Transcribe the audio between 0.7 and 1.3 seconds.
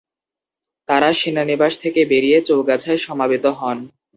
তারা